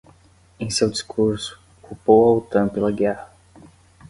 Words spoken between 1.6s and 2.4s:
culpou a